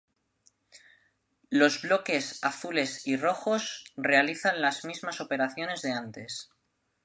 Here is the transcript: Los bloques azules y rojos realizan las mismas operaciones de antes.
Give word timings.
Los 1.51 1.83
bloques 1.83 2.39
azules 2.43 3.05
y 3.05 3.17
rojos 3.17 3.83
realizan 3.95 4.59
las 4.59 4.83
mismas 4.83 5.21
operaciones 5.21 5.83
de 5.83 5.91
antes. 5.91 6.49